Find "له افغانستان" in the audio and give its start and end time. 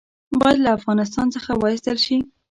0.65-1.27